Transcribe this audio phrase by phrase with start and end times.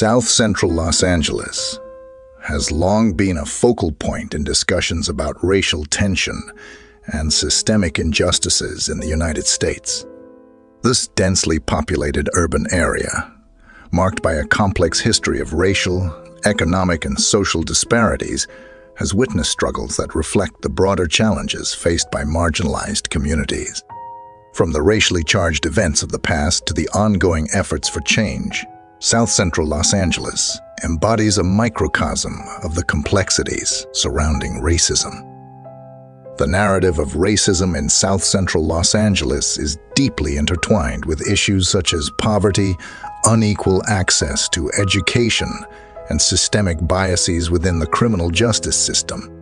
[0.00, 1.78] South Central Los Angeles
[2.44, 6.40] has long been a focal point in discussions about racial tension
[7.12, 10.06] and systemic injustices in the United States.
[10.82, 13.30] This densely populated urban area,
[13.92, 16.10] marked by a complex history of racial,
[16.46, 18.48] economic, and social disparities,
[18.96, 23.84] has witnessed struggles that reflect the broader challenges faced by marginalized communities.
[24.54, 28.64] From the racially charged events of the past to the ongoing efforts for change,
[29.02, 35.26] South Central Los Angeles embodies a microcosm of the complexities surrounding racism.
[36.36, 41.94] The narrative of racism in South Central Los Angeles is deeply intertwined with issues such
[41.94, 42.76] as poverty,
[43.24, 45.48] unequal access to education,
[46.10, 49.34] and systemic biases within the criminal justice system.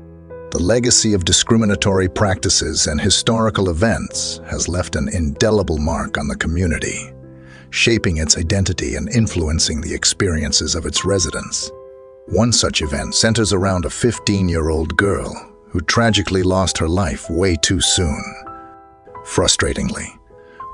[0.52, 6.36] The legacy of discriminatory practices and historical events has left an indelible mark on the
[6.36, 7.12] community,
[7.70, 11.70] shaping its identity and influencing the experiences of its residents.
[12.26, 15.34] One such event centers around a 15-year-old girl
[15.68, 18.22] who tragically lost her life way too soon.
[19.24, 20.06] Frustratingly,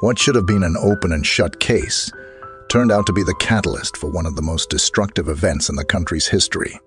[0.00, 2.10] what should have been an open and shut case
[2.68, 5.84] turned out to be the catalyst for one of the most destructive events in the
[5.84, 6.78] country's history.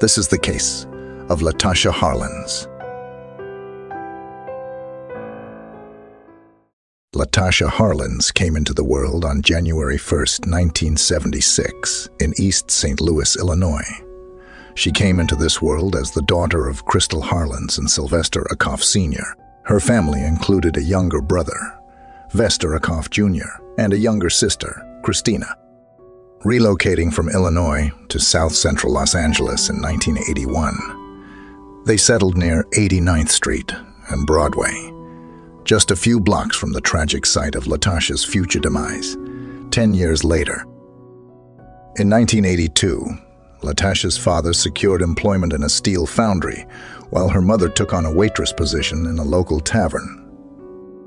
[0.00, 0.84] This is the case
[1.28, 2.68] of Latasha Harlins.
[7.18, 13.00] Latasha Harlins came into the world on January 1, 1976, in East St.
[13.00, 13.90] Louis, Illinois.
[14.76, 19.34] She came into this world as the daughter of Crystal Harlins and Sylvester Acoff Sr.
[19.64, 21.58] Her family included a younger brother,
[22.30, 25.56] Vester Acoff Jr., and a younger sister, Christina.
[26.44, 33.72] Relocating from Illinois to South Central Los Angeles in 1981, they settled near 89th Street
[34.10, 34.92] and Broadway,
[35.68, 39.18] just a few blocks from the tragic site of Latasha's future demise,
[39.70, 40.62] 10 years later.
[41.98, 43.04] In 1982,
[43.60, 46.64] Latasha's father secured employment in a steel foundry,
[47.10, 50.24] while her mother took on a waitress position in a local tavern.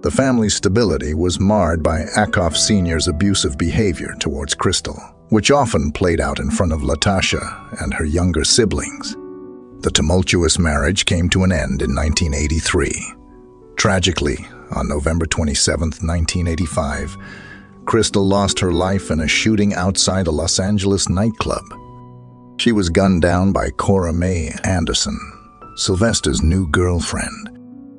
[0.02, 6.22] The family's stability was marred by Acoff Sr.'s abusive behavior towards Crystal, which often played
[6.22, 9.16] out in front of Latasha and her younger siblings.
[9.80, 13.21] The tumultuous marriage came to an end in 1983.
[13.82, 17.18] Tragically, on November 27, 1985,
[17.86, 21.64] Crystal lost her life in a shooting outside a Los Angeles nightclub.
[22.60, 25.18] She was gunned down by Cora Mae Anderson,
[25.78, 27.58] Sylvester's new girlfriend.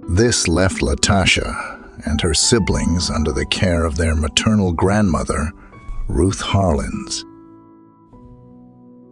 [0.08, 5.50] This left Latasha and her siblings under the care of their maternal grandmother,
[6.06, 7.24] Ruth Harlins.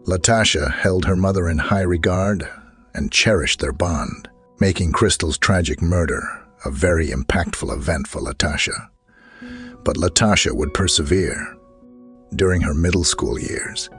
[0.07, 2.49] Latasha held her mother in high regard
[2.95, 4.29] and cherished their bond,
[4.61, 8.89] making Crystal's tragic murder a very impactful event for Latasha.
[9.85, 11.57] But Latasha would persevere.
[12.35, 13.91] During her middle school years,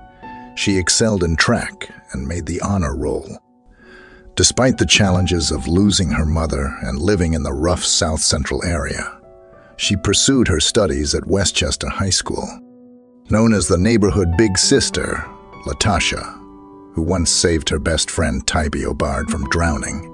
[0.55, 3.37] she excelled in track and made the honor roll.
[4.35, 9.19] Despite the challenges of losing her mother and living in the rough South Central area,
[9.77, 12.47] she pursued her studies at Westchester High School.
[13.29, 15.25] Known as the neighborhood big sister,
[15.65, 16.41] Latasha
[16.93, 20.07] who once saved her best friend Tybee O'Bard from drowning,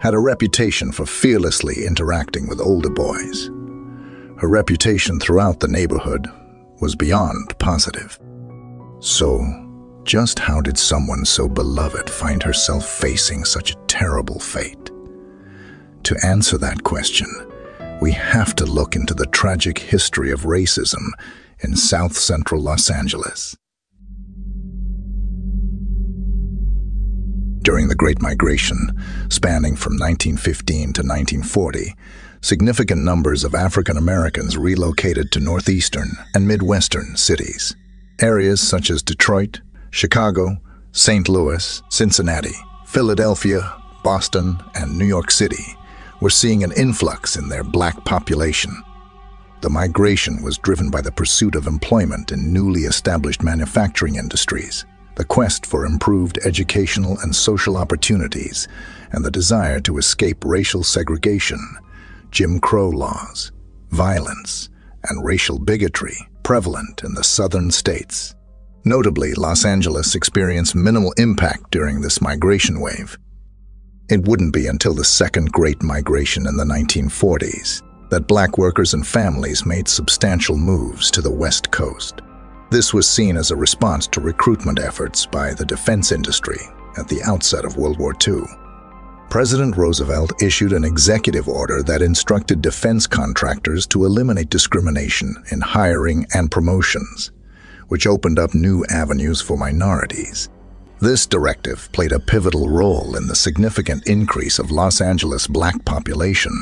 [0.00, 3.46] had a reputation for fearlessly interacting with older boys.
[4.38, 6.26] Her reputation throughout the neighborhood
[6.80, 8.18] was beyond positive.
[9.00, 9.40] So,
[10.04, 14.90] just how did someone so beloved find herself facing such a terrible fate?
[16.04, 17.28] To answer that question,
[18.00, 21.10] we have to look into the tragic history of racism
[21.60, 23.56] in South Central Los Angeles.
[27.68, 28.98] During the Great Migration,
[29.28, 31.94] spanning from 1915 to 1940,
[32.40, 37.76] significant numbers of African Americans relocated to northeastern and midwestern cities.
[38.22, 40.56] Areas such as Detroit, Chicago,
[40.92, 41.28] St.
[41.28, 43.70] Louis, Cincinnati, Philadelphia,
[44.02, 45.76] Boston, and New York City
[46.22, 48.82] were seeing an influx in their black population.
[49.60, 54.86] The migration was driven by the pursuit of employment in newly established manufacturing industries,
[55.18, 58.68] the quest for improved educational and social opportunities,
[59.10, 61.58] and the desire to escape racial segregation,
[62.30, 63.50] Jim Crow laws,
[63.90, 64.70] violence,
[65.08, 68.36] and racial bigotry prevalent in the southern states.
[68.84, 73.18] Notably, Los Angeles experienced minimal impact during this migration wave.
[74.08, 79.06] It wouldn't be until the second Great Migration in the 1940s that black workers and
[79.06, 82.22] families made substantial moves to the West Coast.
[82.70, 86.58] This was seen as a response to recruitment efforts by the defense industry
[86.98, 88.42] at the outset of World War II.
[89.30, 96.26] President Roosevelt issued an executive order that instructed defense contractors to eliminate discrimination in hiring
[96.34, 97.32] and promotions,
[97.88, 100.50] which opened up new avenues for minorities.
[101.00, 106.52] This directive played a pivotal role in the significant increase of Los Angeles black population,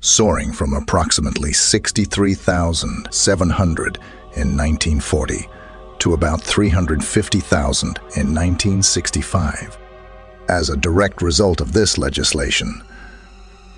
[0.00, 3.98] soaring from approximately 63,700
[4.34, 5.48] in 1940
[6.00, 9.78] to about 350,000 in 1965.
[10.48, 12.82] As a direct result of this legislation,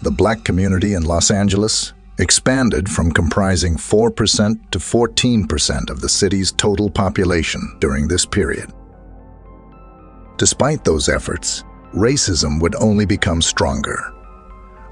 [0.01, 6.53] the black community in Los Angeles expanded from comprising 4% to 14% of the city's
[6.53, 8.73] total population during this period.
[10.39, 11.65] Despite those efforts,
[11.95, 14.14] racism would only become stronger.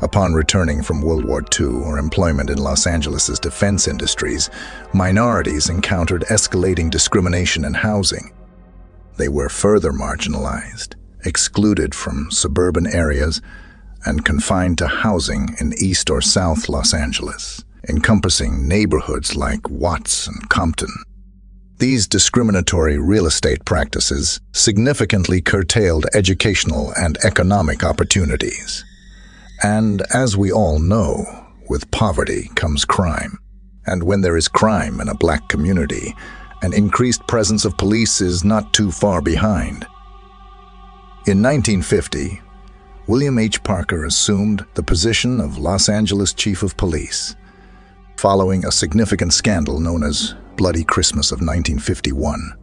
[0.02, 4.50] Upon returning from World War II or employment in Los Angeles' defense industries,
[4.92, 8.32] minorities encountered escalating discrimination in housing.
[9.16, 13.40] They were further marginalized, excluded from suburban areas,
[14.04, 20.48] and confined to housing in East or South Los Angeles, encompassing neighborhoods like Watts and
[20.48, 20.92] Compton.
[21.78, 28.84] These discriminatory real estate practices significantly curtailed educational and economic opportunities.
[29.62, 31.24] And as we all know,
[31.68, 33.38] with poverty comes crime.
[33.86, 36.14] And when there is crime in a black community,
[36.62, 39.84] an increased presence of police is not too far behind.
[41.26, 42.40] In 1950,
[43.06, 43.62] William H.
[43.62, 47.36] Parker assumed the position of Los Angeles Chief of Police,
[48.16, 52.58] following a significant scandal known as Bloody Christmas of 1951.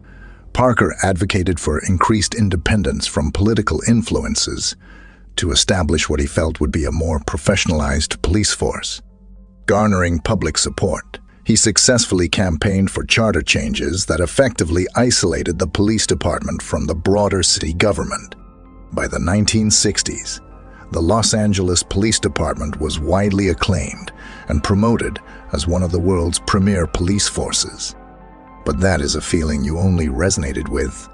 [0.52, 4.76] Parker advocated for increased independence from political influences
[5.40, 9.00] to establish what he felt would be a more professionalized police force.
[9.64, 16.60] Garnering public support, he successfully campaigned for charter changes that effectively isolated the police department
[16.60, 18.34] from the broader city government.
[18.92, 20.40] By the 1960s,
[20.92, 24.12] the Los Angeles Police Department was widely acclaimed
[24.48, 25.20] and promoted
[25.54, 27.94] as one of the world's premier police forces.
[28.66, 31.08] But that is a feeling you only resonated with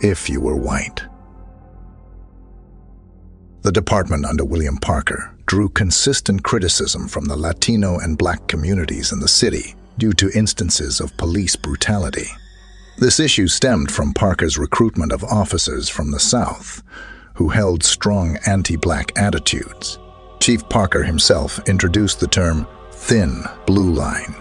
[0.00, 1.07] if you were white.
[3.62, 9.18] The department under William Parker drew consistent criticism from the Latino and black communities in
[9.18, 12.28] the city due to instances of police brutality.
[12.98, 16.82] This issue stemmed from Parker's recruitment of officers from the South
[17.34, 19.98] who held strong anti-black attitudes.
[20.40, 24.34] Chief Parker himself introduced the term thin blue line,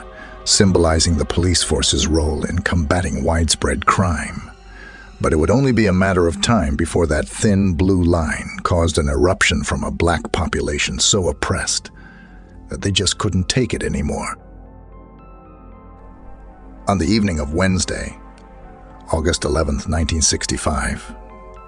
[0.45, 4.51] symbolizing the police force's role in combating widespread crime
[5.19, 8.97] but it would only be a matter of time before that thin blue line caused
[8.97, 11.91] an eruption from a black population so oppressed
[12.69, 14.37] that they just couldn't take it anymore.
[16.87, 18.17] On the evening of Wednesday,
[19.11, 21.15] August 11, 1965,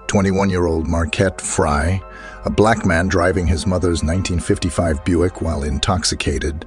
[0.06, 2.00] 21-year-old Marquette Frye,
[2.44, 6.64] a black man driving his mother's 1955 Buick while intoxicated,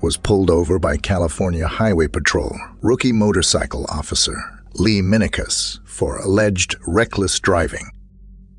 [0.00, 7.40] was pulled over by California Highway Patrol rookie motorcycle officer Lee Minikus for alleged reckless
[7.40, 7.90] driving.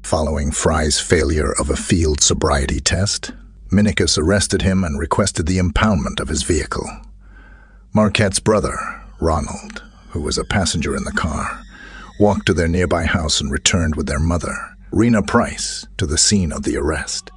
[0.04, 3.32] Following Frye's failure of a field sobriety test,
[3.72, 6.90] Minikus arrested him and requested the impoundment of his vehicle.
[7.94, 8.78] Marquette's brother,
[9.22, 11.62] Ronald, who was a passenger in the car,
[12.20, 14.56] walked to their nearby house and returned with their mother,
[14.92, 17.32] Rena Price, to the scene of the arrest.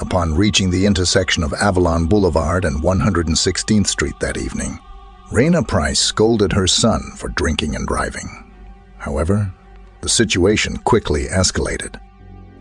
[0.00, 4.78] Upon reaching the intersection of Avalon Boulevard and 116th Street that evening,
[5.30, 8.50] Rena Price scolded her son for drinking and driving.
[8.96, 9.52] However,
[10.00, 12.00] the situation quickly escalated.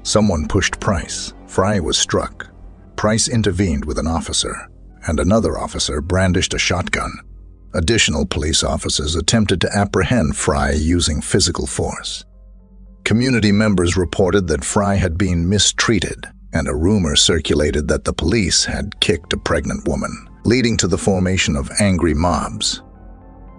[0.03, 1.33] Someone pushed Price.
[1.45, 2.49] Frye was struck.
[2.97, 4.69] Price intervened with an officer,
[5.07, 7.13] and another officer brandished a shotgun.
[7.73, 12.25] Additional police officers attempted to apprehend Frye using physical force.
[13.05, 18.65] Community members reported that Frye had been mistreated, and a rumor circulated that the police
[18.65, 22.81] had kicked a pregnant woman leading to the formation of angry mobs.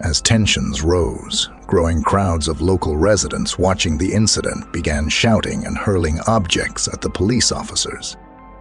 [0.01, 6.19] As tensions rose, growing crowds of local residents watching the incident began shouting and hurling
[6.27, 8.17] objects at the police officers.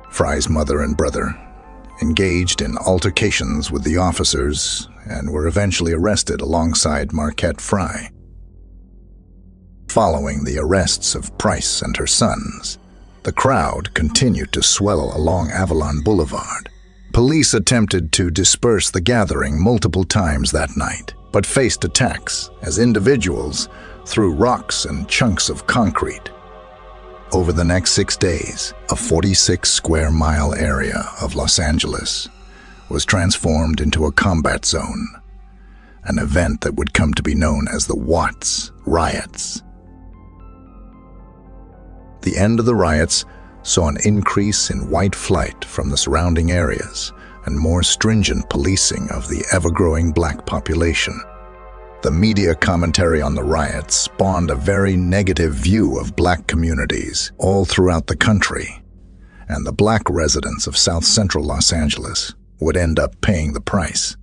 [0.10, 1.34] Frye's mother and brother
[2.02, 8.10] engaged in altercations with the officers and were eventually arrested alongside Marquette Frye.
[9.88, 12.78] Following the arrests of Price and her sons,
[13.24, 16.70] the crowd continued to swell along Avalon Boulevard,
[17.18, 23.70] Police attempted to disperse the gathering multiple times that night, but faced attacks as individuals
[24.06, 26.30] threw rocks and chunks of concrete.
[27.32, 32.30] Over the next six days, a 46 square mile area of Los Angeles
[32.88, 35.08] was transformed into a combat zone,
[36.04, 39.64] an event that would come to be known as the Watts Riots.
[42.22, 43.26] The end of the riots
[43.68, 47.12] saw an increase in white flight from the surrounding areas
[47.46, 51.20] and more stringent policing of the ever-growing black population.
[52.02, 57.66] The media commentary on the riots spawned a very negative view of black communities all
[57.66, 58.82] throughout the country,
[59.50, 64.16] and the black residents of South Central Los Angeles would end up paying the price.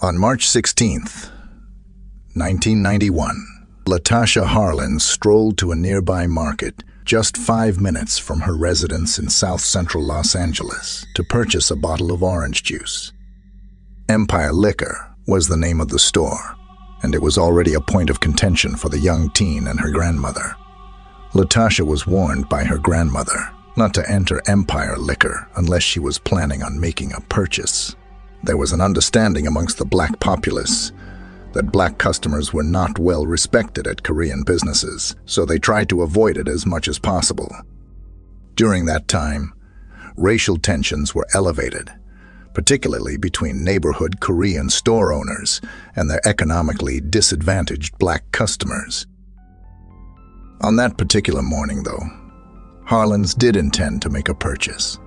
[0.00, 1.30] On March 16th,
[2.34, 3.36] 1991,
[3.86, 9.62] Latasha Harlins strolled to a nearby market just five minutes from her residence in South
[9.62, 13.14] Central Los Angeles to purchase a bottle of orange juice.
[14.10, 16.54] Empire Liquor was the name of the store,
[17.02, 20.54] and it was already a point of contention for the young teen and her grandmother.
[21.32, 26.62] Latasha was warned by her grandmother not to enter Empire Liquor unless she was planning
[26.62, 27.96] on making a purchase.
[28.42, 30.92] There was an understanding amongst the black populace
[31.52, 36.36] that black customers were not well respected at Korean businesses, so they tried to avoid
[36.36, 37.54] it as much as possible.
[38.54, 39.54] During that time,
[40.16, 41.90] racial tensions were elevated,
[42.54, 45.60] particularly between neighborhood Korean store owners
[45.94, 49.06] and their economically disadvantaged black customers.
[50.60, 52.02] On that particular morning, though,
[52.84, 54.98] Harlins did intend to make a purchase.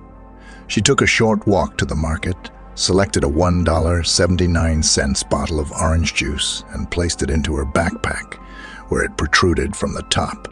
[0.68, 2.50] She took a short walk to the market,
[2.82, 8.34] selected a $1.79 bottle of orange juice, and placed it into her backpack,
[8.88, 10.48] where it protruded from the top.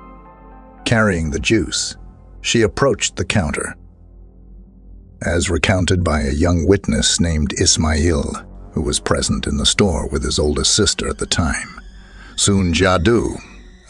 [0.84, 1.96] Carrying the juice,
[2.40, 3.74] she approached the counter
[5.22, 8.32] as recounted by a young witness named Ismail,
[8.72, 11.78] who was present in the store with his oldest sister at the time.
[12.36, 13.36] Soon Ja Du,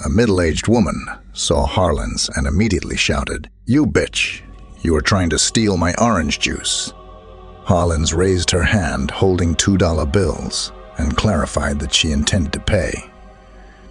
[0.05, 4.43] a middle-aged woman, saw Harlins' and immediately shouted, You bitch!
[4.83, 6.93] You are trying to steal my orange juice.
[7.71, 12.93] Harlins raised her hand holding $2 bills and clarified that she intended to pay.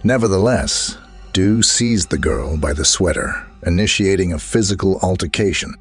[0.04, 0.98] Nevertheless,
[1.32, 5.74] Du seized the girl by the sweater, initiating a physical altercation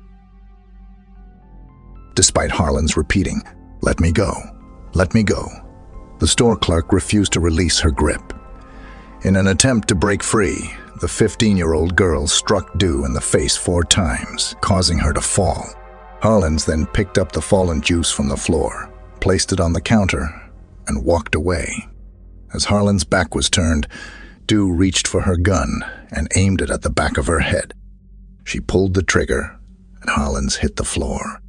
[2.20, 3.42] despite Harlins' repeating,
[3.82, 4.34] Let me go,
[4.94, 5.48] let me go.
[6.20, 8.34] The store clerk refused to release her grip.
[9.24, 13.86] In an attempt to break free, the 15-year-old girl struck Du in the face four
[13.86, 15.66] times, causing her to fall.
[16.22, 20.30] Harlins then picked up the fallen juice from the floor, placed it on the counter,
[20.88, 21.88] and walked away.
[22.54, 23.88] As Harlins' back was turned,
[24.46, 27.74] Du reached for her gun and aimed it at the back of her head.
[28.44, 29.58] She pulled the trigger,
[30.02, 31.42] and Harlins hit the floor.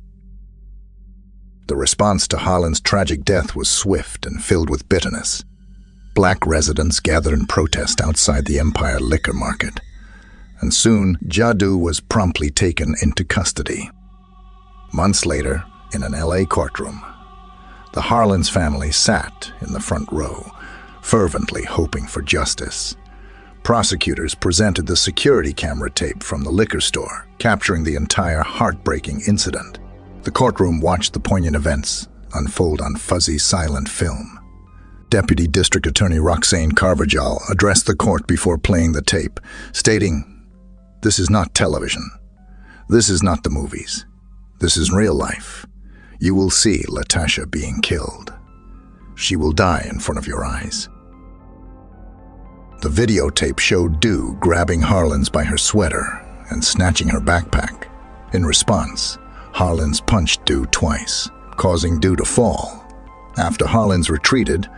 [1.67, 5.45] The response to Harlins' tragic death was swift and filled with bitterness.
[6.15, 9.81] Black residents gathered in protest outside the Empire Liquor Market,
[10.61, 13.89] and soon Jadu was promptly taken into custody.
[14.93, 17.05] Months later, in an LA courtroom,
[17.93, 20.51] the Harlins family sat in the front row,
[21.01, 22.97] fervently hoping for justice.
[23.63, 29.79] Prosecutors presented the security camera tape from the liquor store, capturing the entire heartbreaking incident.
[30.23, 34.39] The courtroom watched the poignant events unfold on fuzzy, silent film.
[35.09, 39.41] Deputy District Attorney Roxane Carvajal addressed the court before playing the tape,
[39.73, 40.47] stating,
[41.03, 42.09] This is not television.
[42.89, 44.07] This is not the movies.
[44.61, 45.65] This is real life.
[46.19, 48.35] You will see Latasha being killed.
[49.15, 50.87] She will die in front of your eyes.
[52.83, 56.05] The videotape showed Du grabbing Harlins by her sweater
[56.51, 57.89] and snatching her backpack.
[58.35, 59.17] In response,
[59.55, 62.85] Harlins punched Du twice, causing Du to fall.
[63.39, 64.69] After Harlins retreated,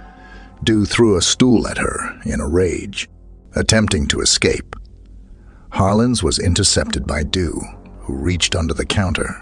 [0.63, 3.09] Du threw a stool at her in a rage,
[3.57, 4.77] attempting to escape.
[5.73, 7.61] Harlins was intercepted by Du,
[7.99, 9.42] who reached under the counter,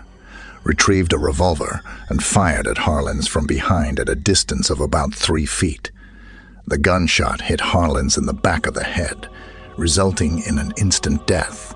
[0.64, 5.46] retrieved a revolver, and fired at Harlins from behind at a distance of about three
[5.46, 5.90] feet.
[6.66, 9.28] The gunshot hit Harlins in the back of the head,
[9.76, 11.74] resulting in an instant death.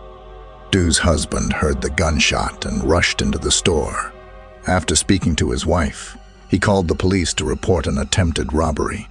[0.71, 4.13] Du's husband heard the gunshot and rushed into the store.
[4.67, 6.17] After speaking to his wife,
[6.49, 9.09] he called the police to report an attempted robbery.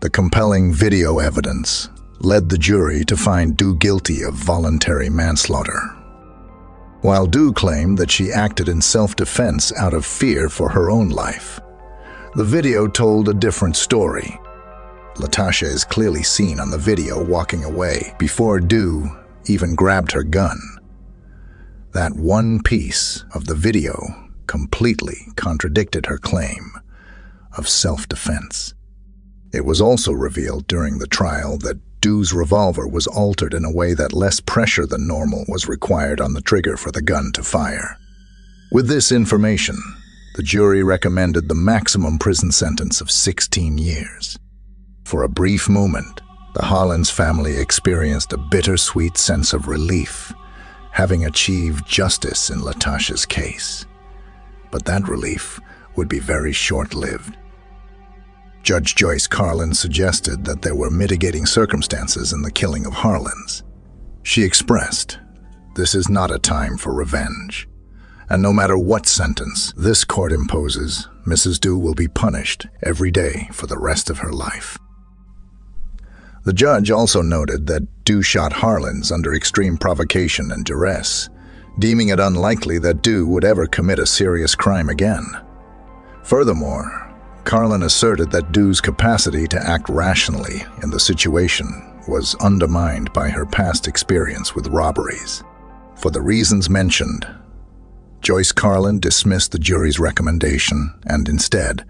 [0.00, 1.88] The compelling video evidence
[2.20, 5.95] led the jury to find Du guilty of voluntary manslaughter.
[7.02, 11.60] While Du claimed that she acted in self-defense out of fear for her own life,
[12.34, 14.38] the video told a different story.
[15.16, 19.08] Latasha is clearly seen on the video walking away before Du
[19.46, 20.58] even grabbed her gun.
[21.92, 23.94] That one piece of the video
[24.46, 26.72] completely contradicted her claim
[27.56, 28.74] of self-defense.
[29.52, 33.94] It was also revealed during the trial that Du's revolver was altered in a way
[33.94, 37.98] that less pressure than normal was required on the trigger for the gun to fire.
[38.70, 39.76] With this information,
[40.34, 44.38] the jury recommended the maximum prison sentence of 16 years.
[45.04, 46.20] For a brief moment,
[46.54, 50.32] the Harlins family experienced a bittersweet sense of relief,
[50.90, 53.86] having achieved justice in Latasha's case.
[54.70, 55.60] But that relief
[55.96, 57.36] would be very short-lived.
[58.66, 63.62] Judge Joyce Karlin suggested that there were mitigating circumstances in the killing of Harlins.
[64.24, 65.20] She expressed,
[65.76, 67.68] this is not a time for revenge.
[68.28, 71.60] And no matter what sentence this court imposes, Mrs.
[71.60, 74.76] Du will be punished every day for the rest of her life.
[76.42, 81.28] The judge also noted that Du shot Harlins under extreme provocation and duress,
[81.78, 85.24] deeming it unlikely that Du would ever commit a serious crime again.
[86.24, 87.05] Furthermore,
[87.46, 91.66] Karlin asserted that Du's capacity to act rationally in the situation
[92.08, 95.44] was undermined by her past experience with robberies.
[95.94, 97.24] For the reasons mentioned,
[98.20, 101.84] Joyce Karlin dismissed the jury's recommendation and instead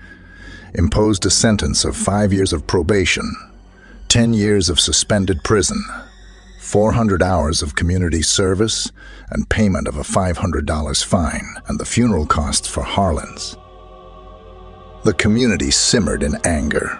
[0.75, 3.34] imposed a sentence of five years of probation,
[4.08, 5.82] 10 years of suspended prison,
[6.60, 8.92] 400 hours of community service,
[9.30, 13.56] and payment of a $500 fine and the funeral costs for Harlins.
[15.06, 16.98] The community simmered in anger.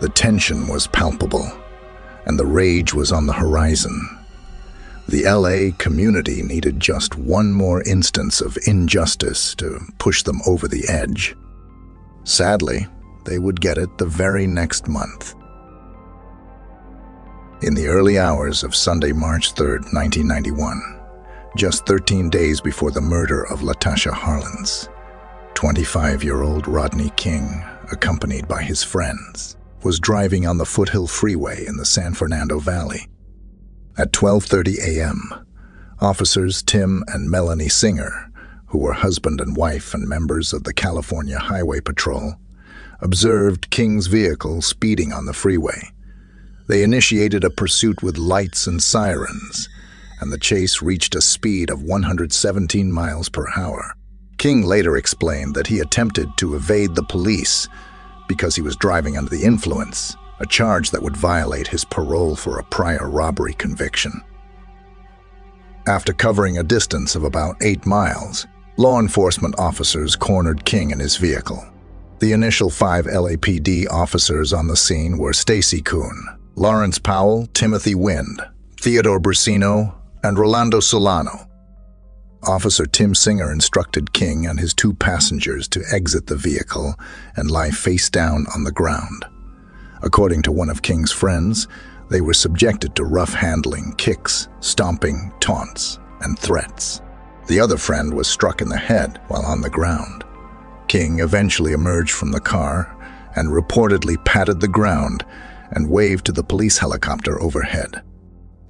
[0.00, 1.48] The tension was palpable,
[2.26, 4.18] and the rage was on the horizon.
[5.06, 10.88] The LA community needed just one more instance of injustice to push them over the
[10.88, 11.36] edge.
[12.24, 12.88] Sadly,
[13.24, 15.36] they would get it the very next month.
[17.62, 20.82] In the early hours of Sunday, March 3, 1991,
[21.56, 24.88] just 13 days before the murder of Latasha Harlins,
[25.58, 31.84] 25-year-old Rodney King, accompanied by his friends, was driving on the Foothill Freeway in the
[31.84, 33.08] San Fernando Valley
[33.96, 35.44] at 12:30 a.m.,
[36.00, 38.30] officers Tim and Melanie Singer,
[38.66, 42.36] who were husband and wife and members of the California Highway Patrol,
[43.00, 45.90] observed King's vehicle speeding on the freeway.
[46.68, 49.68] They initiated a pursuit with lights and sirens,
[50.20, 53.97] and the chase reached a speed of 117 miles per hour.
[54.38, 57.68] King later explained that he attempted to evade the police
[58.28, 62.58] because he was driving under the influence a charge that would violate his parole for
[62.58, 64.22] a prior robbery conviction.
[65.88, 68.46] After covering a distance of about eight miles,
[68.76, 71.66] law enforcement officers cornered King in his vehicle.
[72.20, 78.40] The initial five LAPD officers on the scene were Stacey Koon, Lawrence Powell, Timothy Wind,
[78.80, 81.47] Theodore Briseno, and Rolando Solano.
[82.44, 86.94] Officer Tim Singer instructed King and his two passengers to exit the vehicle
[87.36, 89.24] and lie face down on the ground.
[90.02, 91.66] According to one of King's friends,
[92.10, 97.02] they were subjected to rough handling, kicks, stomping, taunts, and threats.
[97.48, 100.24] The other friend was struck in the head while on the ground.
[100.86, 102.94] King eventually emerged from the car
[103.36, 105.24] and reportedly patted the ground
[105.72, 108.02] and waved to the police helicopter overhead.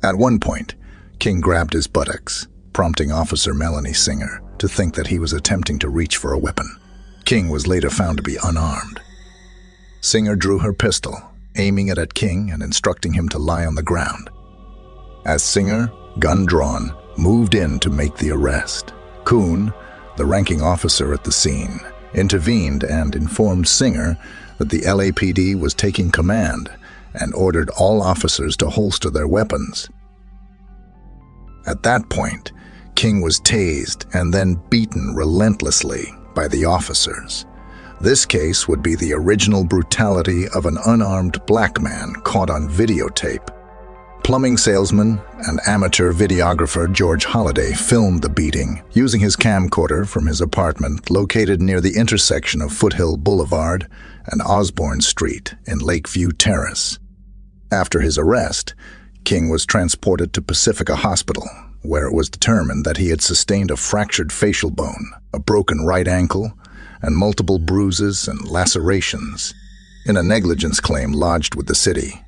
[0.03, 0.75] At one point,
[1.19, 5.89] King grabbed his buttocks, prompting Officer Melanie Singer to think that he was attempting to
[5.89, 6.69] reach for a weapon.
[7.25, 9.01] King was later found to be unarmed.
[10.01, 11.21] Singer drew her pistol,
[11.57, 14.31] aiming it at King and instructing him to lie on the ground.
[15.25, 19.73] As Singer, gun drawn, moved in to make the arrest, Koon,
[20.17, 21.81] the ranking officer at the scene,
[22.15, 24.19] intervened and informed Singer
[24.59, 26.71] that the LAPD was taking command
[27.15, 29.89] and ordered all officers to holster their weapons.
[31.67, 32.53] At that point,
[32.95, 37.47] King was tased and then beaten relentlessly by the officers.
[38.01, 43.55] This case would be the original brutality of an unarmed black man caught on videotape.
[44.23, 50.41] Plumbing salesman and amateur videographer George Holliday filmed the beating using his camcorder from his
[50.41, 53.89] apartment located near the intersection of Foothill Boulevard
[54.27, 56.99] and Osborne Street in Lakeview Terrace.
[57.73, 58.75] After his arrest,
[59.29, 61.47] King was transported to Pacifica Hospital,
[61.83, 66.09] where it was determined that he had sustained a fractured facial bone, a broken right
[66.09, 66.59] ankle,
[67.03, 69.53] and multiple bruises and lacerations.
[70.07, 72.25] In a negligence claim lodged with the city,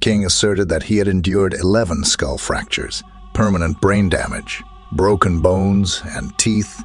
[0.00, 4.62] King asserted that he had endured 11 skull fractures, permanent brain damage,
[4.92, 6.82] broken bones and teeth,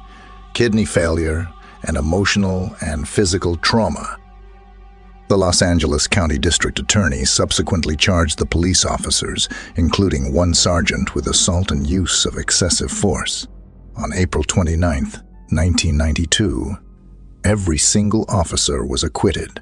[0.54, 1.46] kidney failure,
[1.82, 4.16] and emotional and physical trauma.
[5.34, 11.26] The Los Angeles County District Attorney subsequently charged the police officers, including one sergeant, with
[11.26, 13.48] assault and use of excessive force.
[13.96, 16.76] On April 29, 1992,
[17.42, 19.60] every single officer was acquitted.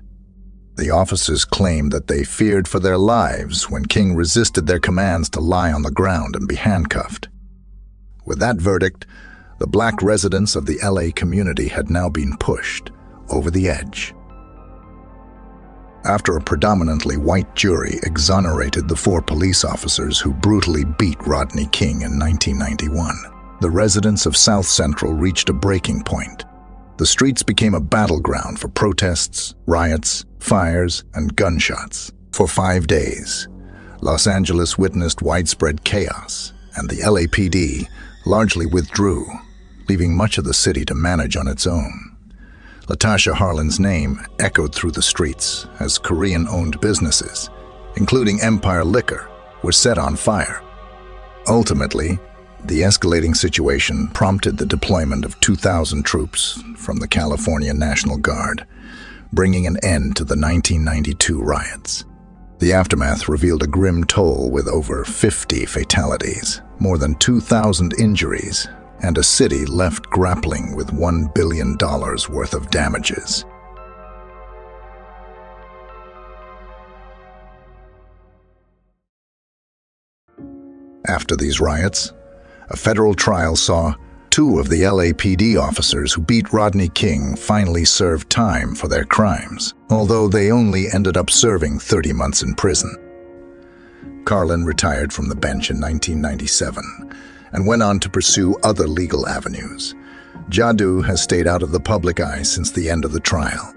[0.77, 5.41] The officers claimed that they feared for their lives when King resisted their commands to
[5.41, 7.31] lie on the ground and be handcuffed.
[8.27, 9.07] With that verdict,
[9.59, 12.91] the black residents of the LA community had now been pushed
[13.31, 14.15] over the edge.
[16.05, 22.03] After a predominantly white jury exonerated the four police officers who brutally beat Rodney King
[22.03, 23.15] in 1991,
[23.61, 26.45] the residents of South Central reached a breaking point
[27.03, 32.13] the streets became a battleground for protests, riots, fires, and gunshots.
[32.31, 33.49] For five days,
[34.01, 37.89] Los Angeles witnessed widespread chaos, and the LAPD
[38.25, 39.27] largely withdrew,
[39.89, 42.12] leaving much of the city to manage on its own.
[42.87, 47.49] Latasha Harlins' name echoed through the streets as Korean-owned businesses,
[47.97, 49.31] including Empire Liquor,
[49.63, 50.63] were set on fire.
[51.49, 52.19] Ultimately,
[52.65, 58.67] the escalating situation prompted the deployment of 2,000 troops from the California National Guard,
[59.33, 62.05] bringing an end to the 1992 riots.
[62.59, 68.69] The aftermath revealed a grim toll with over 50 fatalities, more than 2,000 injuries,
[69.03, 73.45] and a city left grappling with $1 billion worth of damages.
[81.09, 82.13] After these riots,
[82.69, 83.95] a federal trial saw
[84.31, 89.75] two of the LAPD officers who beat Rodney King finally served time for their crimes,
[89.91, 92.97] although they only ended up serving 30 months in prison.
[94.25, 97.12] Karlin retired from the bench in 1997
[97.53, 99.95] and went on to pursue other legal avenues.
[100.51, 103.75] Ja Du has stayed out of the public eye since the end of the trial.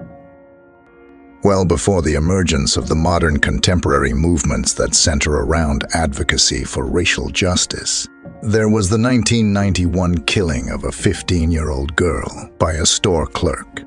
[1.44, 7.30] Well before the emergence of the modern contemporary movements that center around advocacy for racial
[7.30, 8.08] justice,
[8.42, 13.84] there was the 1991 killing of a 15-year-old girl by a store clerk.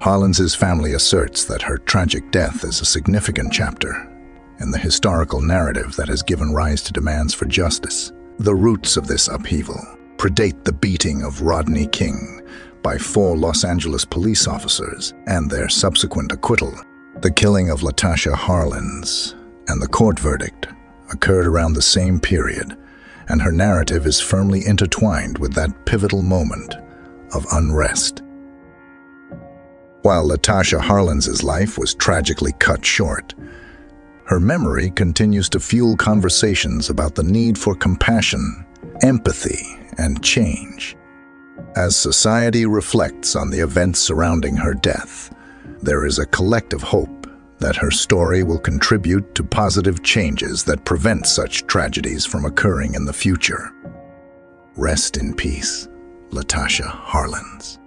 [0.00, 4.08] Harlins' family asserts that her tragic death is a significant chapter
[4.60, 8.12] in the historical narrative that has given rise to demands for justice.
[8.38, 9.80] The roots of this upheaval
[10.16, 12.40] predate the beating of Rodney King
[12.82, 16.74] by four Los Angeles police officers and their subsequent acquittal.
[17.20, 19.34] The killing of Latasha Harlins
[19.68, 20.66] and the court verdict
[21.12, 22.76] occurred around the same period
[23.28, 26.74] and her narrative is firmly intertwined with that pivotal moment
[27.34, 28.22] of unrest.
[30.02, 33.34] While Latasha Harlins' life was tragically cut short,
[34.24, 38.64] her memory continues to fuel conversations about the need for compassion,
[39.02, 40.96] empathy, and change.
[41.76, 45.34] As society reflects on the events surrounding her death,
[45.80, 47.26] there is a collective hope
[47.58, 53.04] that her story will contribute to positive changes that prevent such tragedies from occurring in
[53.04, 53.72] the future.
[54.76, 55.88] Rest in peace,
[56.30, 57.78] Latasha Harlins.